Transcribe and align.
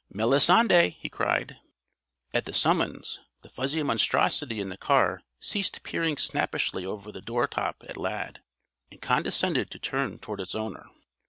"Melisande!" 0.11 0.97
he 0.99 1.09
cried. 1.09 1.57
At 2.33 2.45
the 2.45 2.53
summons, 2.53 3.19
the 3.43 3.49
fuzzy 3.49 3.83
monstrosity 3.83 4.59
in 4.59 4.69
the 4.69 4.75
car 4.77 5.21
ceased 5.39 5.83
peering 5.83 6.17
snappishly 6.17 6.83
over 6.83 7.11
the 7.11 7.21
doortop 7.21 7.83
at 7.87 7.97
Lad, 7.97 8.41
and 8.89 8.99
condescended 8.99 9.69
to 9.69 9.77
turn 9.77 10.17
toward 10.17 10.41
its 10.41 10.55
owner. 10.55 10.87